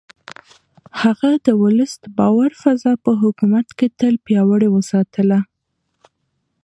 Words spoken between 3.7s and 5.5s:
کې تل پياوړې وساتله.